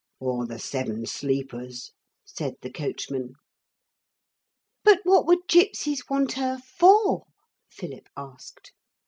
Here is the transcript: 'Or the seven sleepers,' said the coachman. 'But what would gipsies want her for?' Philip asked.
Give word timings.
'Or 0.19 0.47
the 0.47 0.57
seven 0.57 1.05
sleepers,' 1.05 1.91
said 2.25 2.55
the 2.63 2.71
coachman. 2.71 3.33
'But 4.83 5.01
what 5.03 5.27
would 5.27 5.47
gipsies 5.47 6.09
want 6.09 6.31
her 6.31 6.57
for?' 6.57 7.27
Philip 7.69 8.07
asked. 8.17 8.71